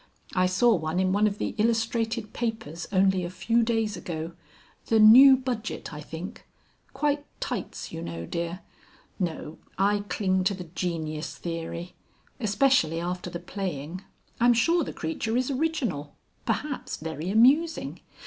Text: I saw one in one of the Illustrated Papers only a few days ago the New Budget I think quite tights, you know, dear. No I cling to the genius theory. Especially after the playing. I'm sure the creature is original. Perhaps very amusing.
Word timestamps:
I 0.33 0.47
saw 0.47 0.73
one 0.73 0.99
in 0.99 1.13
one 1.13 1.27
of 1.27 1.37
the 1.37 1.49
Illustrated 1.59 2.33
Papers 2.33 2.87
only 2.91 3.23
a 3.23 3.29
few 3.29 3.61
days 3.61 3.95
ago 3.95 4.31
the 4.87 4.99
New 4.99 5.37
Budget 5.37 5.93
I 5.93 6.01
think 6.01 6.43
quite 6.91 7.23
tights, 7.39 7.91
you 7.91 8.01
know, 8.01 8.25
dear. 8.25 8.61
No 9.19 9.59
I 9.77 10.03
cling 10.09 10.43
to 10.45 10.55
the 10.55 10.63
genius 10.63 11.35
theory. 11.35 11.93
Especially 12.39 12.99
after 12.99 13.29
the 13.29 13.39
playing. 13.39 14.01
I'm 14.39 14.55
sure 14.55 14.83
the 14.83 14.91
creature 14.91 15.37
is 15.37 15.51
original. 15.51 16.15
Perhaps 16.47 16.97
very 16.97 17.29
amusing. 17.29 17.99